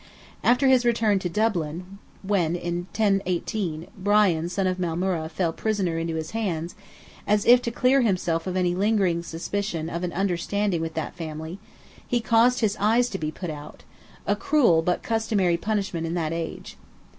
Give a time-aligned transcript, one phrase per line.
[0.43, 6.15] After his return to Dublin, when, in 1018, Brian, son of Maelmurra, fell prisoner into
[6.15, 6.73] his hands,
[7.27, 11.59] as if to clear himself of any lingering suspicion of an understanding with that family,
[12.07, 16.77] he caused his eyes to be put out—a cruel but customary punishment in that age.